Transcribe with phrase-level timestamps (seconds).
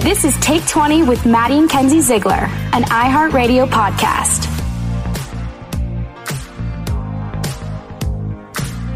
[0.00, 4.44] This is Take 20 with Maddie and Kenzie Ziegler, an iHeartRadio podcast.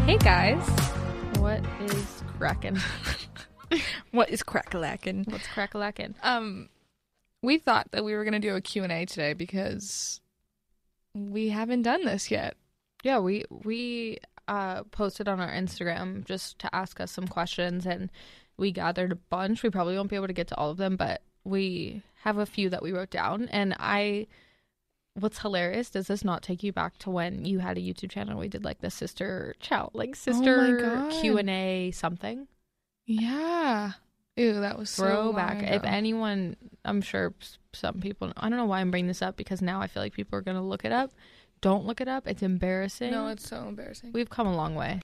[0.05, 0.61] Hey guys,
[1.39, 2.77] what is cracking?
[4.11, 5.29] what is crackalackin'?
[5.31, 6.15] What's crackalackin'?
[6.23, 6.69] Um,
[7.41, 10.21] we thought that we were gonna do a Q and A today because
[11.13, 12.55] we haven't done this yet.
[13.03, 18.09] Yeah, we we uh, posted on our Instagram just to ask us some questions, and
[18.57, 19.63] we gathered a bunch.
[19.63, 22.45] We probably won't be able to get to all of them, but we have a
[22.45, 23.47] few that we wrote down.
[23.49, 24.27] And I,
[25.13, 28.37] what's hilarious, does this not take you back to when you had a YouTube channel?
[28.37, 31.11] We did like the sister chow, like oh sister God.
[31.21, 32.47] Q and A something.
[33.05, 33.93] Yeah.
[34.35, 35.55] Ew, that was so Throwback.
[35.55, 37.33] long If anyone, I'm sure
[37.73, 38.31] some people.
[38.37, 40.43] I don't know why I'm bringing this up because now I feel like people are
[40.43, 41.11] gonna look it up.
[41.61, 42.27] Don't look it up.
[42.27, 43.11] It's embarrassing.
[43.11, 44.11] No, it's so embarrassing.
[44.13, 45.01] We've come a long way.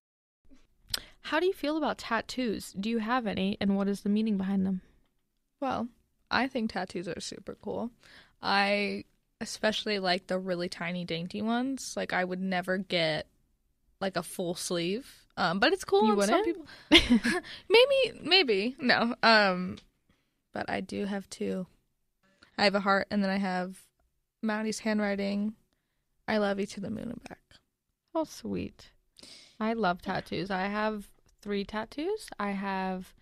[1.23, 2.73] How do you feel about tattoos?
[2.79, 4.81] Do you have any, and what is the meaning behind them?
[5.59, 5.87] Well,
[6.29, 7.91] I think tattoos are super cool.
[8.41, 9.05] I
[9.41, 11.93] especially like the really tiny dainty ones.
[11.97, 13.27] Like I would never get
[13.99, 15.25] like a full sleeve.
[15.37, 16.67] Um, but it's cool You on some wouldn't?
[16.91, 17.41] people.
[17.69, 19.15] maybe, maybe no.
[19.23, 19.77] Um,
[20.53, 21.65] but I do have two.
[22.57, 23.77] I have a heart, and then I have
[24.43, 25.53] Maddie's handwriting.
[26.27, 27.39] I love you to the moon and back.
[28.13, 28.91] Oh, sweet.
[29.59, 30.51] I love tattoos.
[30.51, 31.09] I have
[31.43, 32.27] three tattoos.
[32.39, 33.13] I have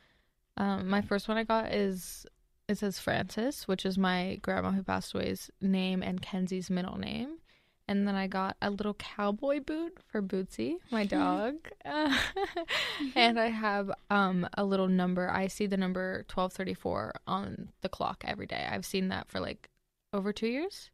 [0.58, 2.26] um, my first one I got is
[2.68, 7.38] it says Frances, which is my grandma who passed away's name and Kenzie's middle name.
[7.88, 11.56] And then I got a little cowboy boot for Bootsy, my dog.
[13.16, 15.30] and I have um, a little number.
[15.30, 18.66] I see the number 1234 on the clock every day.
[18.72, 19.70] I've seen that for like
[20.14, 20.92] over two years.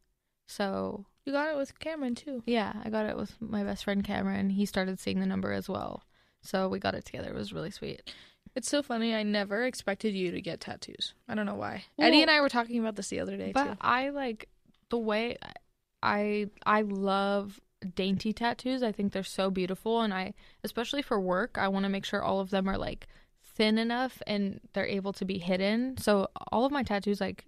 [0.47, 2.41] So You got it with Cameron too.
[2.47, 4.49] yeah, I got it with my best friend Cameron.
[4.51, 6.03] He started seeing the number as well.
[6.41, 7.29] So we got it together.
[7.29, 8.13] It was really sweet.
[8.55, 9.13] It's so funny.
[9.13, 11.13] I never expected you to get tattoos.
[11.27, 11.83] I don't know why.
[11.97, 13.77] Well, Eddie and I were talking about this the other day But too.
[13.81, 14.49] I like
[14.89, 15.37] the way
[16.01, 17.59] I I love
[17.95, 18.81] dainty tattoos.
[18.81, 22.23] I think they're so beautiful and I especially for work, I want to make sure
[22.23, 23.07] all of them are like
[23.43, 25.97] thin enough and they're able to be hidden.
[25.97, 27.45] So all of my tattoos like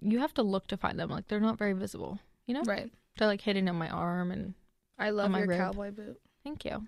[0.00, 1.10] you have to look to find them.
[1.10, 2.62] Like they're not very visible, you know?
[2.62, 2.90] Right.
[3.18, 4.54] They're like hidden on my arm and
[4.98, 5.58] I love my your rib.
[5.58, 6.20] cowboy boot.
[6.42, 6.86] Thank you.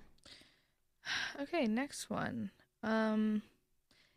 [1.40, 2.50] Okay, next one.
[2.82, 3.42] Um,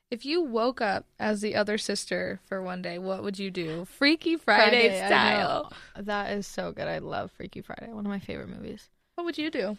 [0.10, 3.86] if you woke up as the other sister for one day, what would you do?
[3.86, 5.74] Freaky Friday, I style.
[5.96, 6.88] That is so good.
[6.88, 7.92] I love Freaky Friday.
[7.92, 8.90] One of my favorite movies.
[9.16, 9.78] What would you do?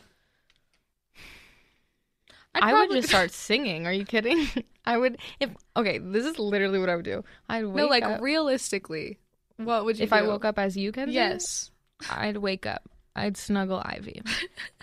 [2.54, 3.86] I'd I would just start singing.
[3.86, 4.46] Are you kidding?
[4.84, 5.98] I would if okay.
[5.98, 7.24] This is literally what I would do.
[7.48, 9.18] I'd wake no, like up, realistically,
[9.56, 10.04] what would you?
[10.04, 10.16] if do?
[10.16, 11.14] I woke up as you, Kenzie.
[11.14, 11.70] Yes.
[12.10, 12.88] I'd wake up.
[13.14, 14.22] I'd snuggle Ivy.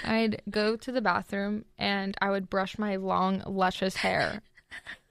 [0.04, 4.42] I'd go to the bathroom and I would brush my long, luscious hair.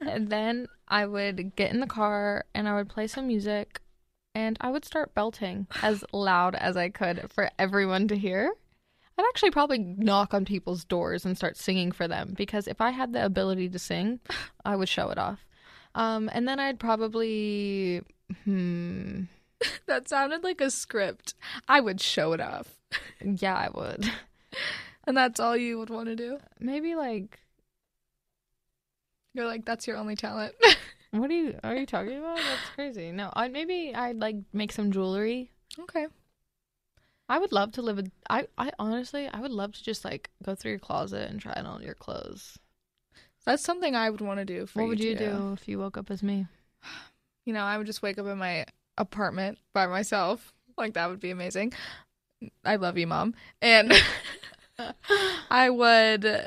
[0.00, 3.81] and then I would get in the car and I would play some music
[4.35, 8.53] and I would start belting as loud as I could for everyone to hear.
[9.19, 12.91] I'd actually probably knock on people's doors and start singing for them because if I
[12.91, 14.21] had the ability to sing,
[14.64, 15.44] I would show it off.
[15.97, 18.03] Um, and then I'd probably,
[18.44, 19.23] hmm,
[19.87, 21.35] that sounded like a script.
[21.67, 22.77] I would show it off.
[23.25, 24.11] Yeah, I would.
[25.06, 26.38] And that's all you would want to do?
[26.61, 27.40] Maybe like
[29.32, 30.55] You're like, that's your only talent.
[31.11, 32.37] What are you are you talking about?
[32.37, 33.12] That's crazy.
[33.12, 35.50] No, I maybe I'd like make some jewelry.
[35.81, 36.06] okay.
[37.31, 40.29] I would love to live a I I honestly I would love to just like
[40.43, 42.58] go through your closet and try on all your clothes.
[43.46, 45.25] That's something I would want to do for what would you too.
[45.25, 46.46] do if you woke up as me?
[47.46, 48.67] You know, I would just wake up in my
[48.99, 50.52] apartment by myself.
[50.76, 51.73] Like that would be amazing.
[52.64, 53.35] I love you, mom.
[53.61, 53.93] And
[55.50, 56.46] I would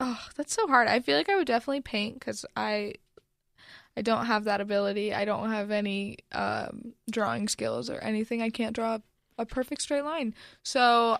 [0.00, 0.88] Oh, that's so hard.
[0.88, 2.94] I feel like I would definitely paint cuz I
[3.96, 5.12] I don't have that ability.
[5.14, 8.42] I don't have any um drawing skills or anything.
[8.42, 8.98] I can't draw
[9.38, 10.34] a perfect straight line.
[10.62, 11.18] So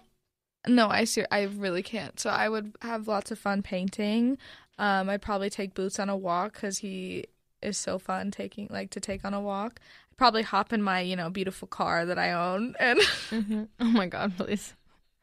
[0.69, 2.21] no, I ser- I really can't.
[2.21, 4.39] So I would have lots of fun painting.
[4.79, 7.27] Um, I'd probably take Boots on a walk because he
[7.63, 9.81] is so fun taking like to take on a walk.
[10.21, 12.99] Probably hop in my you know beautiful car that I own, and
[13.31, 13.63] Mm-hmm.
[13.81, 14.75] Oh my god, please.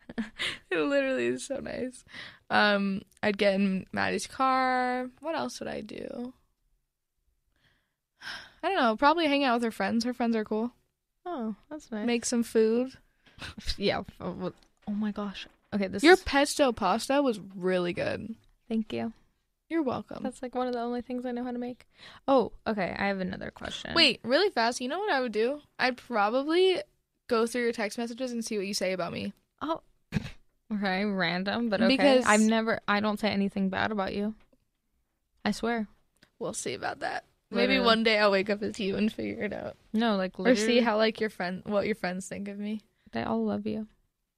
[0.71, 2.03] it literally is so nice.
[2.49, 5.11] Um, I'd get in Maddie's car.
[5.19, 6.33] What else would I do?
[8.63, 8.95] I don't know.
[8.95, 10.03] Probably hang out with her friends.
[10.03, 10.71] Her friends are cool.
[11.27, 12.07] Oh, that's nice.
[12.07, 12.93] Make some food.
[13.77, 14.01] yeah.
[14.19, 14.51] Oh,
[14.87, 15.45] oh my gosh.
[15.75, 18.33] Okay, this Your is pesto pasta was really good.
[18.67, 19.13] Thank you.
[19.69, 20.23] You're welcome.
[20.23, 21.87] That's like one of the only things I know how to make.
[22.27, 22.95] Oh, okay.
[22.97, 23.93] I have another question.
[23.93, 24.79] Wait, really fast.
[24.79, 25.61] You know what I would do?
[25.77, 26.81] I'd probably
[27.27, 29.33] go through your text messages and see what you say about me.
[29.61, 29.81] Oh.
[30.73, 31.95] Okay, random, but okay.
[31.95, 34.35] Because- I've never I don't say anything bad about you.
[35.45, 35.87] I swear.
[36.39, 37.23] We'll see about that.
[37.49, 40.53] Maybe one day I'll wake up as you and figure it out, No, like or
[40.57, 42.81] see how like your friend, what your friends think of me.
[43.13, 43.87] They all love you.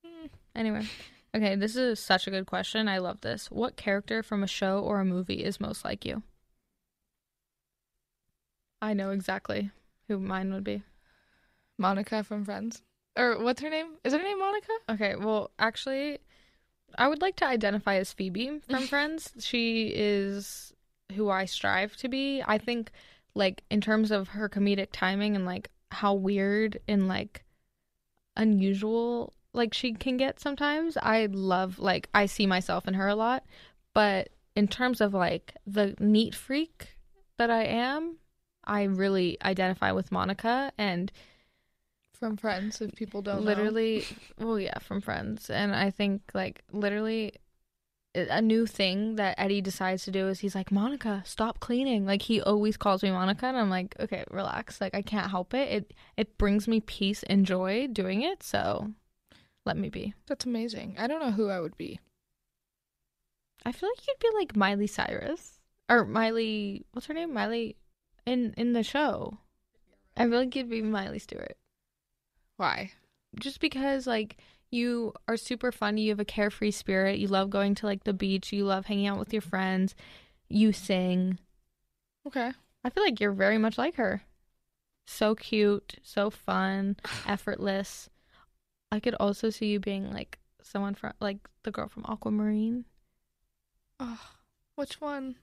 [0.05, 0.27] Hmm.
[0.55, 0.85] Anyway,
[1.35, 2.87] okay, this is such a good question.
[2.87, 3.49] I love this.
[3.51, 6.23] What character from a show or a movie is most like you?
[8.81, 9.71] I know exactly
[10.07, 10.83] who mine would be.
[11.77, 12.81] Monica from Friends,
[13.17, 13.87] or what's her name?
[14.03, 14.71] Is her name Monica?
[14.89, 16.19] Okay, well, actually,
[16.97, 19.31] I would like to identify as Phoebe from Friends.
[19.39, 20.73] She is
[21.15, 22.43] who I strive to be.
[22.45, 22.91] I think,
[23.33, 27.43] like, in terms of her comedic timing and, like, how weird and, like,
[28.35, 33.15] unusual, like, she can get sometimes, I love, like, I see myself in her a
[33.15, 33.43] lot.
[33.93, 36.97] But in terms of, like, the neat freak
[37.37, 38.17] that I am,
[38.63, 41.11] I really identify with Monica and
[42.13, 43.45] From Friends, if people don't know.
[43.45, 44.05] literally
[44.37, 45.49] well yeah from friends.
[45.49, 47.33] And i think like literally
[48.13, 52.05] a new thing that eddie decides to do is he's like monica stop cleaning.
[52.05, 54.81] Like he always calls me monica and i'm like okay relax.
[54.81, 55.69] Like i can't help it.
[55.71, 58.91] It it brings me peace and joy doing it so
[59.69, 60.95] let me be That's amazing.
[60.97, 61.99] I don't know who I would be.
[63.65, 67.75] i feel like you'd be like miley cyrus or miley what's her name miley
[68.25, 69.37] in in the show
[70.17, 71.55] i feel like you'd be miley stewart
[72.57, 72.91] Why?
[73.39, 74.37] just because like
[74.71, 78.13] you are super funny, you have a carefree spirit, you love going to like the
[78.13, 79.95] beach, you love hanging out with your friends,
[80.47, 81.39] you sing.
[82.27, 82.51] Okay.
[82.83, 84.21] I feel like you're very much like her.
[85.07, 86.97] So cute, so fun,
[87.27, 88.11] effortless.
[88.91, 92.85] I could also see you being like someone from like the girl from Aquamarine,
[93.99, 94.19] Oh,
[94.75, 95.35] which one?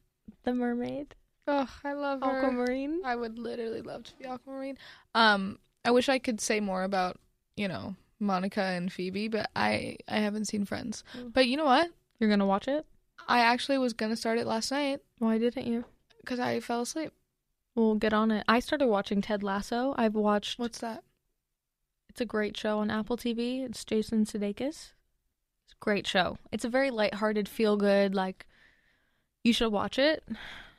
[0.44, 1.14] the mermaid.
[1.46, 2.38] Oh, I love her.
[2.38, 3.02] Aquamarine.
[3.04, 4.78] I would literally love to be Aquamarine.
[5.14, 7.18] Um, I wish I could say more about
[7.56, 11.04] you know Monica and Phoebe, but I I haven't seen Friends.
[11.32, 11.90] But you know what?
[12.18, 12.84] You're gonna watch it?
[13.28, 15.84] I actually was gonna start it last night Why didn't you?
[16.20, 17.12] because I fell asleep.
[17.76, 18.44] We'll get on it.
[18.48, 19.94] I started watching Ted Lasso.
[19.96, 20.58] I've watched.
[20.58, 21.04] What's that?
[22.16, 23.62] It's a great show on Apple TV.
[23.62, 24.68] It's Jason Sudeikis.
[24.68, 26.38] It's a great show.
[26.50, 28.14] It's a very lighthearted, feel good.
[28.14, 28.46] Like
[29.44, 30.24] you should watch it.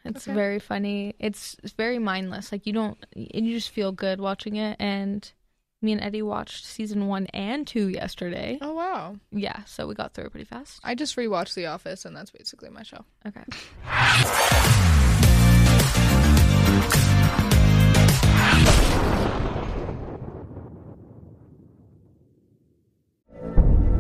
[0.04, 0.34] It's Okay.
[0.34, 1.14] very funny.
[1.20, 2.52] It's, it's very mindless.
[2.52, 5.32] Like you don't, And you just feel good watching it, and
[5.80, 8.58] Me and Eddie watched season one and two yesterday.
[8.60, 9.18] Oh wow.
[9.32, 10.80] Yeah, so we got through it pretty fast.
[10.84, 13.06] I just rewatched The Office, and that's basically my show.
[13.28, 13.44] Okay.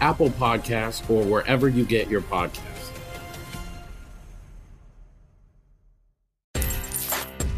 [0.00, 2.90] Apple Podcasts, or wherever you get your podcasts.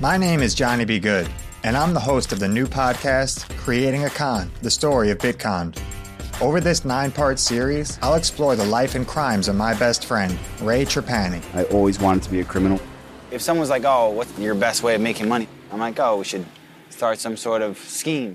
[0.01, 0.99] My name is Johnny B.
[0.99, 1.29] Good,
[1.63, 5.79] and I'm the host of the new podcast, Creating a Con, the story of Bitcon.
[6.41, 10.37] Over this nine part series, I'll explore the life and crimes of my best friend,
[10.61, 11.41] Ray Trapani.
[11.55, 12.81] I always wanted to be a criminal.
[13.31, 15.47] If someone's like, oh, what's your best way of making money?
[15.71, 16.45] I'm like, oh, we should
[16.91, 18.35] start some sort of scheme.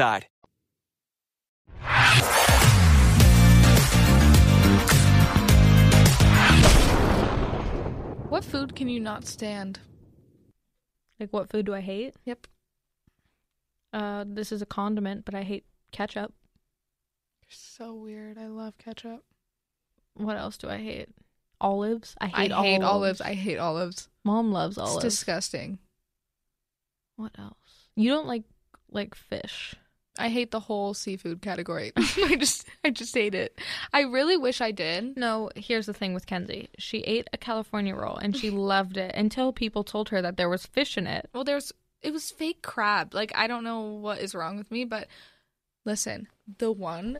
[8.29, 9.79] What food can you not stand?
[11.19, 12.15] Like, what food do I hate?
[12.25, 12.47] Yep.
[13.91, 16.33] Uh, this is a condiment, but I hate ketchup.
[17.43, 18.37] You're So weird.
[18.37, 19.23] I love ketchup.
[20.15, 21.09] What else do I hate?
[21.59, 22.15] Olives.
[22.21, 22.85] I hate, I hate olives.
[22.85, 23.21] olives.
[23.21, 24.09] I hate olives.
[24.23, 25.03] Mom loves It's olives.
[25.03, 25.79] disgusting.
[27.17, 27.89] What else?
[27.95, 28.43] You don't like
[28.89, 29.75] like fish.
[30.17, 31.91] I hate the whole seafood category.
[31.97, 33.59] I just I just hate it.
[33.93, 35.17] I really wish I did.
[35.17, 36.69] No, here's the thing with Kenzie.
[36.77, 40.49] She ate a California roll and she loved it until people told her that there
[40.49, 41.29] was fish in it.
[41.33, 43.13] Well, there's it was fake crab.
[43.13, 45.07] Like I don't know what is wrong with me, but
[45.85, 46.27] listen,
[46.57, 47.19] the one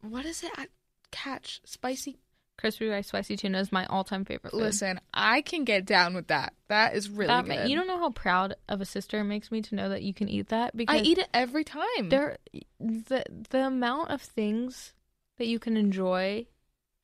[0.00, 0.52] what is it?
[0.56, 0.68] I
[1.10, 2.16] catch spicy
[2.60, 4.60] Crispy rice spicy tuna is my all-time favorite food.
[4.60, 6.52] Listen, I can get down with that.
[6.68, 7.56] That is really That good.
[7.56, 10.02] ma- you don't know how proud of a sister it makes me to know that
[10.02, 12.08] you can eat that because I eat it every time.
[12.10, 12.36] there
[12.78, 14.92] the the amount of things
[15.38, 16.46] that you can enjoy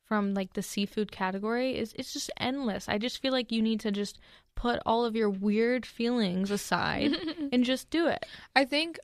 [0.05, 2.87] from like the seafood category is it's just endless.
[2.87, 4.19] I just feel like you need to just
[4.55, 7.13] put all of your weird feelings aside
[7.51, 8.25] and just do it.
[8.55, 8.99] I think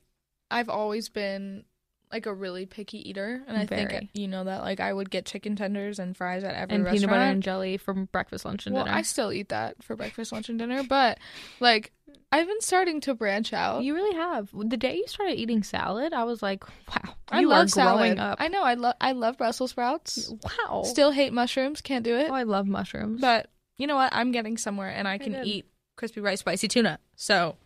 [0.51, 1.65] I've always been
[2.13, 3.87] like a really picky eater, and I Very.
[3.87, 4.61] think you know that.
[4.61, 7.01] Like I would get chicken tenders and fries at every and restaurant.
[7.01, 8.95] peanut butter and jelly from breakfast, lunch, and well, dinner.
[8.95, 11.17] I still eat that for breakfast, lunch, and dinner, but
[11.59, 11.91] like
[12.31, 13.83] I've been starting to branch out.
[13.83, 14.49] You really have.
[14.53, 17.97] The day you started eating salad, I was like, wow, I love salad.
[17.97, 18.37] growing up.
[18.39, 18.61] I know.
[18.61, 18.95] I love.
[19.01, 20.31] I love Brussels sprouts.
[20.43, 20.83] Wow.
[20.83, 21.81] Still hate mushrooms.
[21.81, 22.29] Can't do it.
[22.29, 23.21] Oh, I love mushrooms.
[23.21, 24.13] But you know what?
[24.13, 25.47] I'm getting somewhere, and I can did.
[25.47, 25.65] eat
[25.97, 26.99] crispy rice, spicy tuna.
[27.15, 27.57] So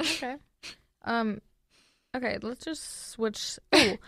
[0.00, 0.36] okay.
[1.04, 1.40] Um
[2.16, 3.98] okay, let's just switch Oh,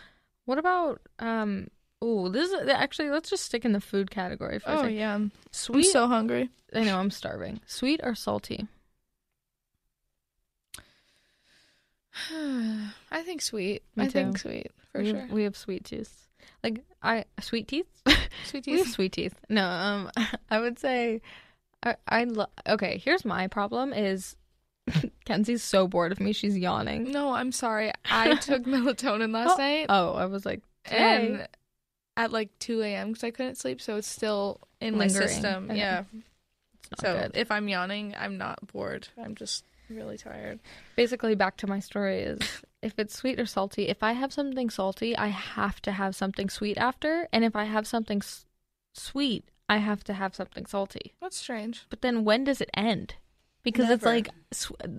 [0.45, 1.69] what about um
[2.03, 4.97] Oh, this is actually let's just stick in the food category for a Oh, second.
[4.97, 5.13] yeah.
[5.13, 5.33] I'm-
[5.75, 6.49] I'm so hungry.
[6.75, 7.61] I know, I'm starving.
[7.67, 8.67] Sweet or salty?
[13.11, 13.83] I think sweet.
[13.97, 15.21] Me I think sweet for we sure.
[15.21, 16.27] Have, we have sweet teeth.
[16.63, 17.87] Like I sweet teeth?
[18.45, 18.67] Sweet teeth.
[18.73, 19.35] We have sweet teeth.
[19.49, 20.11] No, um
[20.51, 21.21] I would say
[21.83, 24.37] I I lo- okay, here's my problem is
[25.25, 27.11] Kenzie's so bored of me, she's yawning.
[27.13, 27.93] No, I'm sorry.
[28.05, 29.87] I took melatonin last Oh, night.
[29.89, 31.47] Oh, I was like, and
[32.17, 33.09] at like 2 a.m.
[33.09, 35.29] because I couldn't sleep, so it's still in my Lingering.
[35.29, 35.65] system.
[35.71, 35.79] Okay.
[35.79, 36.03] Yeah.
[37.01, 37.33] So good.
[37.37, 39.09] if I'm yawning, I'm not bored.
[39.23, 40.61] I'm just really tired.
[40.95, 42.39] basically back to my story is
[42.83, 46.49] if it's sweet or salty if i have something salty i have to have something
[46.49, 48.47] sweet after and if i have something s-
[48.95, 51.87] sweet i have to have something salty That's strange.
[51.91, 53.15] but then when does it end
[53.63, 54.29] because it's like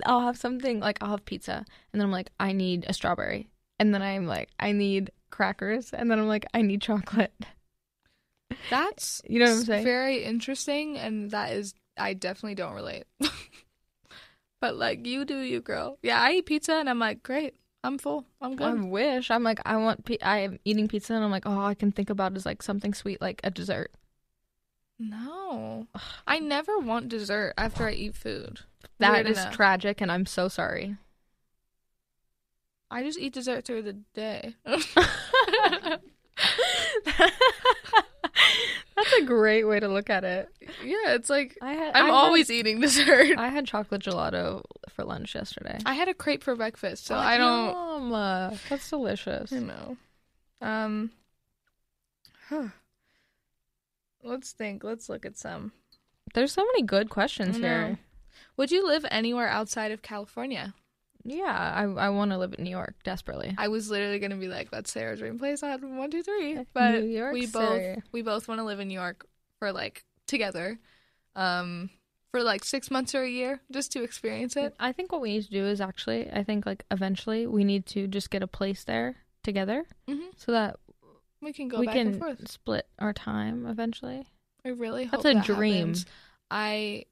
[0.06, 3.50] i'll have something like i'll have pizza and then i'm like i need a strawberry
[3.80, 7.34] and then i'm like i need crackers and then i'm like i need chocolate
[8.70, 9.84] That's You know what I'm saying?
[9.86, 13.06] Very interesting, and that is I definitely don't relate.
[14.62, 15.98] but like you do, you girl.
[16.04, 18.68] Yeah, I eat pizza, and I'm like, great, I'm full, I'm good.
[18.68, 21.74] i wish i'm like i want pi- i'm eating pizza and i'm like oh i
[21.74, 23.92] can think about is like something sweet like a dessert
[25.02, 25.88] no,
[26.28, 28.60] I never want dessert after I eat food.
[29.00, 29.54] That Weird is enough.
[29.56, 30.96] tragic, and I'm so sorry.
[32.90, 34.56] I just eat dessert through the day.
[38.96, 40.50] That's a great way to look at it.
[40.84, 43.38] yeah, it's like I had, I'm I had- always eating dessert.
[43.38, 45.80] I had chocolate gelato for lunch yesterday.
[45.86, 48.12] I had a crepe for breakfast, so Oh, I don't.
[48.12, 48.60] yum.
[48.70, 49.52] That's delicious.
[49.54, 49.98] I know.
[50.62, 51.12] Um.
[54.24, 54.84] Let's think.
[54.84, 55.72] Let's look at some.
[56.34, 57.98] There's so many good questions here.
[58.58, 60.74] Would you live anywhere outside of California?
[61.24, 63.54] Yeah, I I want to live in New York desperately.
[63.58, 66.58] I was literally gonna be like, "That's Sarah's dream place on one, two, three.
[66.74, 68.04] But New York, we both Sarah.
[68.12, 69.26] we both want to live in New York
[69.60, 70.80] for like together,
[71.36, 71.90] um,
[72.32, 74.74] for like six months or a year just to experience it.
[74.80, 77.86] I think what we need to do is actually, I think like eventually we need
[77.88, 80.30] to just get a place there together, Mhm.
[80.38, 80.80] so that
[81.42, 82.50] We can go we back can and forth.
[82.50, 84.28] split our time eventually.
[84.66, 85.74] I really hope That's a that dream.
[85.76, 86.06] happens.
[86.52, 87.06] I,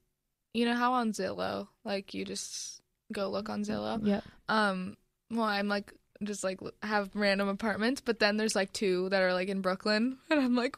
[0.54, 2.80] you know how on Zillow, like you just
[3.12, 4.00] go look on Zillow.
[4.06, 4.20] Yeah.
[4.48, 4.96] Um.
[5.30, 9.32] Well, I'm like just like have random apartments, but then there's like two that are
[9.32, 10.76] like in Brooklyn, and I'm like,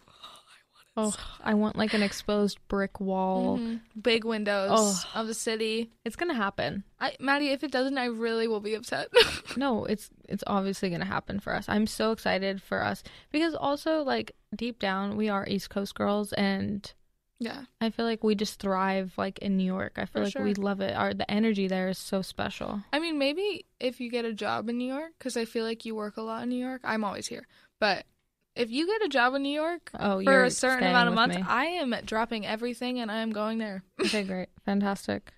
[0.94, 3.56] Oh, I want like an exposed brick wall.
[3.58, 3.80] mhm.
[4.00, 5.02] big windows Oh.
[5.14, 5.90] of the city.
[6.04, 6.84] It's gonna happen.
[7.00, 9.08] I, Maddie, if it doesn't, I really will be upset.
[9.56, 11.64] no, it's it's obviously gonna happen for us.
[11.68, 16.32] I'm so excited for us because also like deep down we are East Coast girls
[16.34, 16.92] and
[17.38, 17.62] yeah.
[17.80, 19.94] I feel like we just thrive like in New York.
[19.96, 20.44] I feel For like sure.
[20.44, 20.94] we love it.
[20.94, 22.82] Our the energy there is so special.
[22.92, 25.84] I mean, maybe if you get a job in New York, because I feel like
[25.86, 26.82] you work a lot in New York.
[26.84, 27.46] I'm always here,
[27.80, 28.04] but
[28.54, 31.36] if you get a job in New York Oh, for a certain amount of months,
[31.36, 31.44] me.
[31.46, 33.82] I am dropping everything and I am going there.
[34.00, 34.48] Okay, great.
[34.64, 35.32] Fantastic.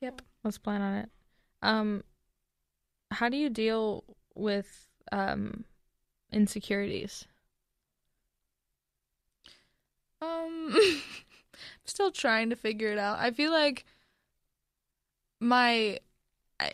[0.00, 0.22] Yep.
[0.42, 1.08] Let's plan on it.
[1.62, 2.04] Um
[3.10, 5.64] how do you deal with um
[6.32, 7.26] insecurities?
[10.20, 11.00] Um, I'm
[11.84, 13.18] still trying to figure it out.
[13.18, 13.84] I feel like
[15.40, 15.98] my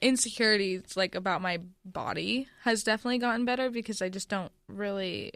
[0.01, 5.33] insecurities, like about my body, has definitely gotten better because I just don't really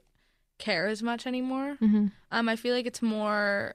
[0.58, 1.76] care as much anymore.
[1.80, 2.12] Mhm.
[2.30, 3.74] Um, I feel like it's more,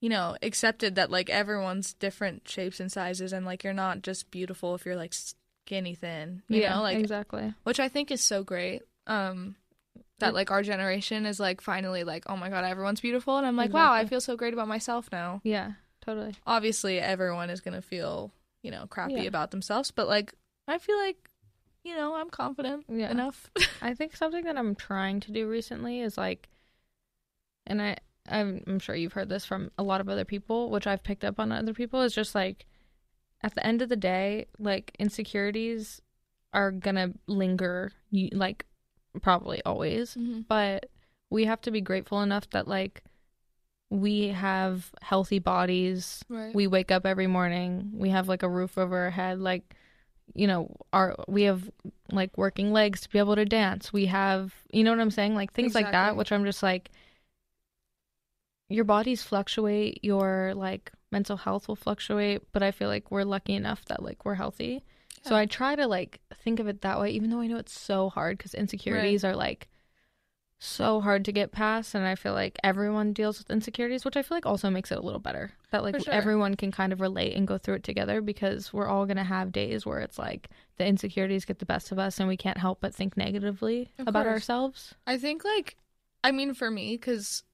[0.00, 4.30] you know, accepted that like everyone's different shapes and sizes, and like you're not just
[4.30, 6.42] beautiful if you're like skinny thin.
[6.48, 7.54] You Yeah, know, like exactly.
[7.64, 8.82] which I think is so great.
[9.06, 9.56] Um,
[10.18, 13.56] that like our generation is like finally like, oh my god, everyone's beautiful, and I'm
[13.56, 15.40] like, wow, I feel so great about myself now.
[15.44, 16.34] Yeah, totally.
[16.46, 19.22] Obviously, everyone is gonna feel you know crappy Yeah.
[19.28, 20.34] about themselves, but like
[20.68, 21.25] I feel like
[21.86, 23.10] you know I'm confident Yeah.
[23.10, 23.50] enough.
[23.82, 26.48] I think something that I'm trying to do recently is like
[27.66, 27.96] and I
[28.28, 31.24] I'm, I'm sure you've heard this from a lot of other people, which I've picked
[31.24, 32.02] up on other people.
[32.02, 32.66] Is just like
[33.42, 36.00] at the end of the day, like insecurities
[36.52, 37.92] are gonna linger,
[38.32, 38.66] like
[39.22, 40.44] probably always, Mhm.
[40.48, 40.90] but
[41.30, 43.04] we have to be grateful enough that like
[43.90, 46.24] we have healthy bodies.
[46.28, 46.52] Right.
[46.54, 47.90] We wake up every morning.
[47.94, 49.38] We have like a roof over our head.
[49.38, 49.76] Like,
[50.34, 51.70] you know, our we have
[52.12, 53.92] like working legs to be able to dance.
[53.92, 55.34] We have, you know what I'm saying?
[55.34, 56.90] Like things like that, which I'm just like,
[58.68, 60.00] your bodies fluctuate.
[60.02, 62.42] Your like mental health will fluctuate.
[62.52, 64.84] But I feel like we're lucky enough that like we're healthy.
[65.22, 67.78] So I try to like think of it that way, even though I know it's
[67.78, 69.68] so hard because insecurities are like
[70.66, 74.22] so hard to get past and i feel like everyone deals with insecurities which i
[74.22, 76.12] feel like also makes it a little better that like sure.
[76.12, 79.24] everyone can kind of relate and go through it together because we're all going to
[79.24, 82.58] have days where it's like the insecurities get the best of us and we can't
[82.58, 84.34] help but think negatively Of about course.
[84.34, 85.76] ourselves I think like
[86.24, 87.44] I mean for me cuz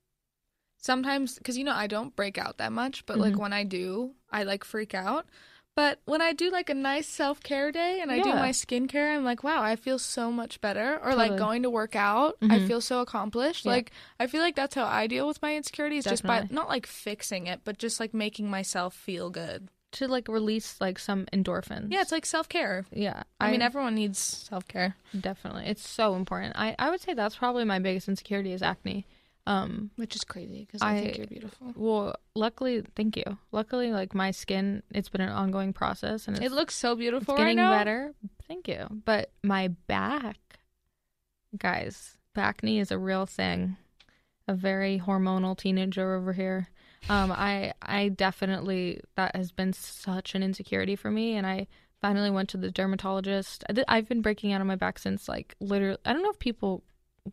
[0.78, 3.38] sometimes cuz you know I don't break out that much, but like Mhm.
[3.40, 5.26] when I do, I like freak out.
[5.74, 9.24] But when I do like a nice self-care day and I do my skincare, I'm
[9.24, 11.00] like, wow, I feel so much better.
[11.02, 12.66] Or like going to work out, I Mhm.
[12.66, 13.64] feel so accomplished.
[13.64, 13.72] Yeah.
[13.72, 16.86] Like I feel like that's how I deal with my insecurities just by not like
[16.86, 19.68] fixing it, but just like making myself feel good.
[19.92, 22.86] to like release like some endorphins Yeah, it's like self-care.
[22.92, 24.96] yeah I, mean, everyone needs self-care.
[25.20, 29.04] definitely it's so important i i would say that's probably my biggest insecurity is acne
[29.46, 31.72] um Which is crazy because I, think you're beautiful.
[31.76, 33.24] well luckily thank you.
[33.50, 37.34] Luckily like my skin it's been an ongoing process and it's, It looks so beautiful
[37.34, 37.70] right getting now.
[37.76, 38.12] better.
[38.46, 38.86] Thank you.
[39.04, 40.36] But my back
[41.58, 43.76] guys bacne is a real thing.
[44.48, 46.68] A very hormonal teenager over here.
[47.08, 51.66] Um i i definitely that has been such an insecurity for me and i
[52.00, 53.62] finally went to the dermatologist.
[53.86, 56.82] I've been breaking out on my back since like literally i don't know if people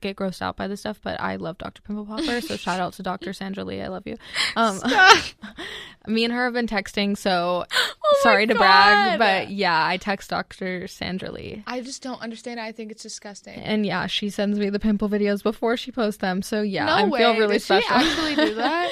[0.01, 2.93] get grossed out by this stuff but i love dr pimple popper so shout out
[2.93, 4.15] to dr sandra lee i love you
[4.55, 4.79] um
[6.07, 7.65] me and her have been texting so
[8.21, 12.59] sorry to brag but yeah i text dr sandra lee I just don't understand.
[12.59, 12.63] it.
[12.63, 13.55] I think it's disgusting.
[13.55, 16.41] and yeah, she sends me the pimple videos before she posts them.
[16.41, 17.19] So yeah, no I way.
[17.19, 17.87] feel really Does special.
[17.99, 18.91] she actually do that?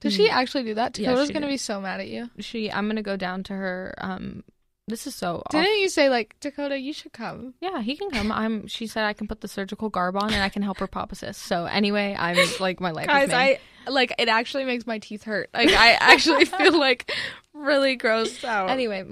[0.00, 0.98] Does she actually do that?
[0.98, 1.52] Yeah, Dakota's she gonna did.
[1.52, 2.30] be so mad at you.
[2.38, 3.94] she, I'm gonna go down to her.
[3.98, 4.44] Um,
[4.88, 5.42] this is so.
[5.50, 6.78] Didn't you say like Dakota?
[6.78, 7.54] You should come.
[7.60, 8.32] Yeah, he can come.
[8.32, 8.66] I'm.
[8.66, 11.12] She said I can put the surgical garb on and I can help her pop
[11.12, 11.42] a cyst.
[11.42, 13.32] So anyway, I'm like my life Guys.
[13.32, 14.28] I like it.
[14.28, 15.50] Actually makes my teeth hurt.
[15.54, 17.12] Like I actually feel like
[17.54, 18.70] really grossed out.
[18.70, 19.04] Anyway,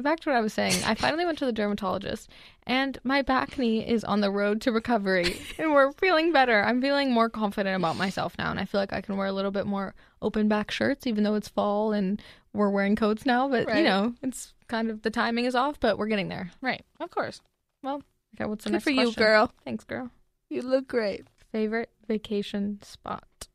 [0.00, 0.82] back to what I was saying.
[0.84, 2.30] I finally went to the dermatologist,
[2.66, 6.64] and my bacne is on the road to recovery, and we're feeling better.
[6.64, 9.32] I'm feeling more confident about myself now, and I feel like I can wear a
[9.32, 12.20] little bit more open back shirts, even though it's fall and
[12.52, 13.48] we're wearing coats now.
[13.48, 16.50] But you know, it's kind of the timing is off, but we're getting there.
[16.60, 17.40] right, of course.
[17.82, 18.02] Well,
[18.34, 19.52] okay, what's the Good next for you, girl.
[19.64, 20.10] Thanks, girl.
[20.48, 21.26] You look great.
[21.52, 23.48] Favorite vacation spot?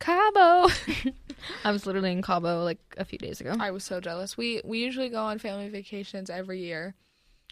[0.00, 0.68] Cabo.
[1.64, 4.36] I was literally in Cabo like a few days ago, I was so jealous.
[4.36, 6.94] We we usually go on family vacations every year.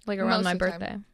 [0.06, 0.88] like around Most my birthday.
[0.90, 1.04] time.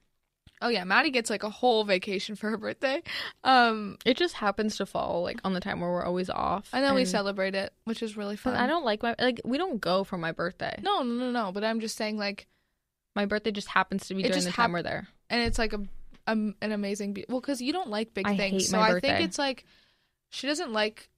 [0.63, 3.03] Oh yeah, Maddie gets like a whole vacation for her birthday.
[3.45, 6.71] Um, It just happens to fall like on the time where we're always off.
[6.73, 8.55] and then we celebrate it, which is really fun.
[8.57, 10.79] I don't like my like we don't go for my birthday.
[10.83, 11.53] No, no, no, no.
[11.53, 12.47] But I'm just saying, like,
[13.15, 15.09] My birthday just happens to be during the time hap- we're there.
[15.31, 15.81] and it's like a,
[16.27, 17.13] um an amazing.
[17.13, 19.65] Be- well, because you don't like big I things, so I think it's like
[20.31, 21.09] she doesn't like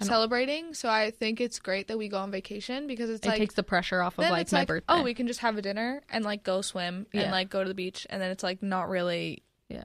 [0.00, 0.74] celebrating.
[0.74, 3.54] So I think it's great that we go on vacation because it's it like takes
[3.54, 4.84] the pressure off of like my like birthday.
[4.88, 7.22] oh we can just have a dinner and like go swim Yeah.
[7.22, 9.84] and like go to the beach and then it's like not really yeah,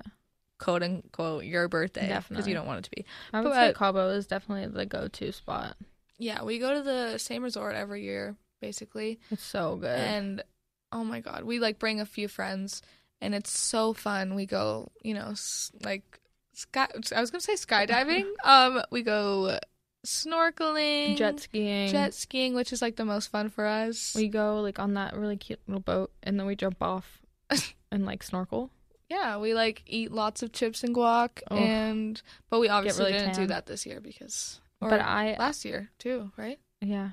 [0.58, 3.06] quote unquote your birthday because you don't want it to be.
[3.34, 5.78] I would but- say Cabo is definitely the go-to spot.
[6.18, 9.20] Yeah, we go to the same resort every year basically.
[9.32, 9.98] It's so good.
[9.98, 10.44] and
[10.92, 12.82] oh my god we like bring a few friends
[13.22, 16.20] and it's so fun we go you know s- like
[16.54, 19.60] sky i was gonna say skydiving um we go
[20.06, 21.90] snorkeling jet skiing.
[21.90, 25.16] jet skiing which is like the most fun for us We go like on that
[25.16, 27.22] really cute little boat, and then we jump off
[27.92, 28.72] and like snorkel.
[29.10, 31.58] yeah we like eat lots of chips and guac Oh.
[31.58, 35.66] and but we obviously really didn't do that this year because or But I- last
[35.66, 37.10] year too right Yeah,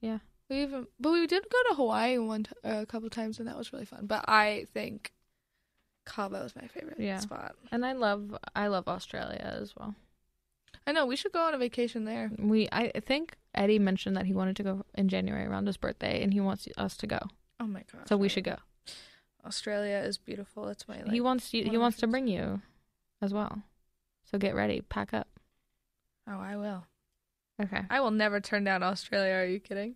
[0.00, 0.18] yeah.
[0.50, 3.56] we even but we did go to hawaii one t- a couple times and that
[3.56, 5.12] was really fun but i think
[6.06, 7.18] cabo is my favorite Yeah.
[7.20, 9.94] spot And I love I love Australia as well.
[10.86, 12.30] I know we should go on a vacation there.
[12.38, 16.22] We I think Eddie mentioned that he wanted to go in January around his birthday,
[16.22, 17.20] and he wants us to go.
[17.58, 18.08] Oh my god!
[18.08, 18.56] So we should go.
[19.46, 20.68] Australia is beautiful.
[20.68, 21.64] It's my like, he wants you.
[21.64, 22.62] He wants to bring you
[23.20, 23.62] as well.
[24.30, 25.28] So get ready, pack up.
[26.28, 26.84] Oh, I will.
[27.62, 27.82] Okay.
[27.88, 29.34] I will never turn down Australia.
[29.34, 29.94] Are you kidding?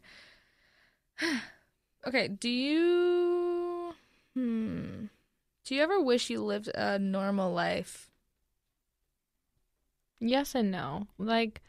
[2.06, 2.28] okay.
[2.28, 3.94] Do you?
[4.34, 5.06] Hmm.
[5.64, 8.07] Do you ever wish you lived a normal life?
[10.20, 11.06] Yes and no.
[11.18, 11.62] Like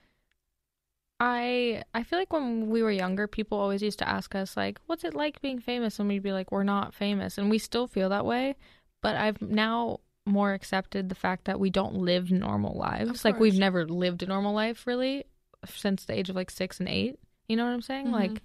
[1.20, 4.80] I I feel like when we were younger, people always used to ask us like,
[4.86, 7.88] "What's it like being famous?" and we'd be like, "We're not famous." And we still
[7.88, 8.56] feel that way,
[9.02, 13.26] but I've now more accepted the fact that we don't live normal lives.
[13.26, 15.26] Like we've never lived a normal life really
[15.66, 17.20] since the age of like 6 and 8.
[17.48, 18.08] You know what I'm saying?
[18.08, 18.12] Mhm.
[18.14, 18.42] Like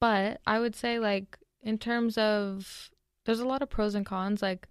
[0.00, 2.90] but I would say like in terms of
[3.24, 4.68] there's a lot of pros and cons like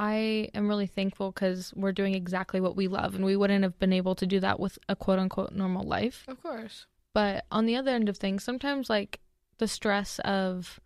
[0.00, 3.78] I am really thankful because we're doing exactly what we love, and we wouldn't have
[3.80, 6.24] been able to do that with a quote unquote normal life.
[6.28, 6.86] Of course.
[7.12, 9.18] But on the other end of things, sometimes like
[9.58, 10.78] the stress of,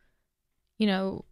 [0.78, 1.26] you know,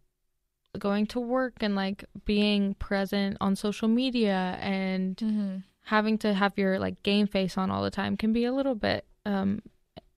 [0.77, 5.57] going to work and like being present on social media and Mm-hmm.
[5.85, 8.75] having to have your like game face on all the time can be a little
[8.75, 9.59] bit um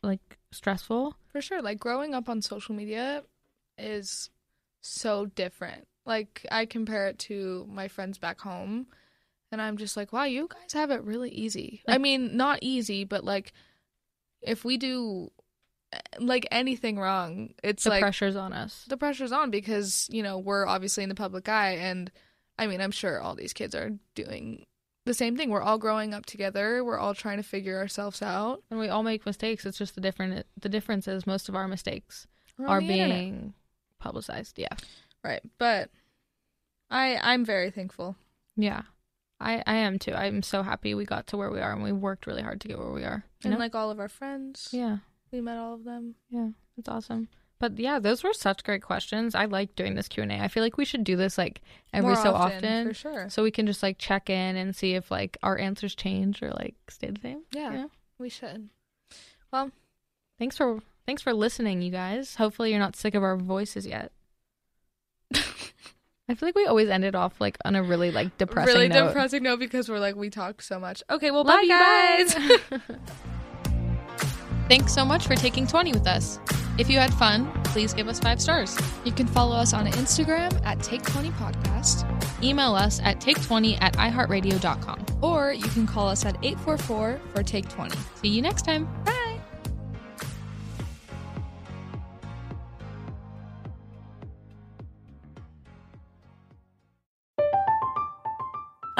[0.02, 1.16] like stressful.
[1.32, 1.62] For sure.
[1.62, 3.22] Like growing up on social media
[3.78, 4.28] is
[4.82, 5.88] so different.
[6.06, 8.86] Like I compare it to my friends back home
[9.50, 11.82] and I'm just like, wow, you guys have it really easy.
[11.88, 13.52] I mean, not easy, but like
[14.42, 15.30] if we do
[15.92, 18.84] eh, like anything wrong, it's The like pressure's on us.
[18.88, 22.10] The pressure's on because, you know, we're obviously in the public eye and
[22.58, 24.64] I mean, I'm sure all these kids are doing
[25.06, 25.50] the same thing.
[25.50, 26.84] We're all growing up together.
[26.84, 28.62] We're all trying to figure ourselves out.
[28.70, 29.66] And we all make mistakes.
[29.66, 32.26] It's just the different the difference is most of our mistakes
[32.58, 33.18] Are the internet.
[33.18, 33.54] being
[33.98, 34.58] publicized.
[34.58, 34.68] Yeah.
[35.24, 35.42] Right.
[35.58, 35.90] But
[36.90, 38.16] I I'm very thankful.
[38.56, 38.82] Yeah.
[39.40, 40.12] I I am too.
[40.12, 42.68] I'm so happy we got to where we are and we worked really hard to
[42.68, 43.24] get where we are.
[43.42, 43.58] And know?
[43.58, 44.68] like all of our friends.
[44.70, 44.98] Yeah.
[45.32, 46.14] We met all of them.
[46.30, 47.28] Yeah, it's awesome.
[47.58, 49.34] But yeah, those were such great questions.
[49.34, 50.40] I like doing this Q and A.
[50.40, 51.60] I feel like we should do this like
[51.92, 53.28] every More so often, often, for sure.
[53.30, 56.50] so we can just like check in and see if like our answers change or
[56.50, 57.42] like stay the same.
[57.52, 57.70] Yeah.
[57.70, 57.90] know?
[58.18, 58.68] We should.
[59.52, 59.70] Well,
[60.38, 62.36] thanks for thanks for listening, you guys.
[62.36, 64.12] Hopefully, you're not sick of our voices yet.
[66.28, 69.08] I feel like we always ended off like on a really like depressing really note.
[69.08, 71.02] depressing note because we're like we talked so much.
[71.10, 72.80] Okay, well Love bye you guys.
[74.68, 76.38] Thanks so much for taking 20 with us.
[76.78, 78.76] If you had fun, please give us five stars.
[79.04, 82.42] You can follow us on Instagram at Take20 Podcast.
[82.42, 85.04] Email us at take20 at iheartradio.com.
[85.20, 87.96] Or you can call us at 844 for Take 20.
[88.22, 88.88] See you next time.